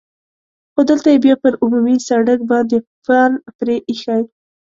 [0.73, 4.21] خو دلته یې بیا پر عمومي سړک باندې پل پرې اېښی.